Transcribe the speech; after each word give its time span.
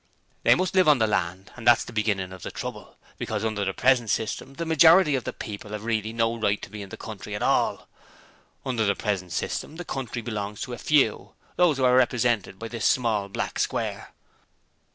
'They 0.41 0.55
must 0.55 0.73
live 0.73 0.87
on 0.87 0.97
the 0.97 1.05
land: 1.05 1.51
and 1.55 1.67
that's 1.67 1.83
the 1.83 1.93
beginning 1.93 2.33
of 2.33 2.41
the 2.41 2.49
trouble; 2.49 2.97
because 3.19 3.45
under 3.45 3.63
the 3.63 3.71
present 3.71 4.09
system 4.09 4.55
the 4.55 4.65
majority 4.65 5.13
of 5.13 5.25
the 5.25 5.31
people 5.31 5.73
have 5.73 5.83
really 5.85 6.11
no 6.11 6.35
right 6.37 6.59
to 6.63 6.71
be 6.71 6.81
in 6.81 6.89
the 6.89 6.97
country 6.97 7.35
at 7.35 7.43
all! 7.43 7.87
Under 8.65 8.83
the 8.83 8.95
present 8.95 9.31
system 9.31 9.75
the 9.75 9.85
country 9.85 10.23
belongs 10.23 10.59
to 10.61 10.73
a 10.73 10.79
few 10.79 11.33
those 11.55 11.77
who 11.77 11.83
are 11.83 11.89
here 11.91 11.97
represented 11.99 12.57
by 12.57 12.67
this 12.67 12.83
small 12.87 13.29
black 13.29 13.59
square. 13.59 14.11